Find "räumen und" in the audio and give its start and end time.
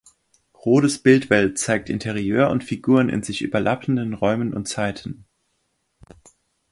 4.15-4.65